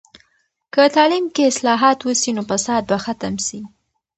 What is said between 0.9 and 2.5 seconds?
تعلیم کې اصلاحات وسي، نو